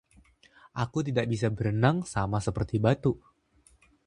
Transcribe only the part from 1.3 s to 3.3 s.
bisa berenang, sama seperti batu.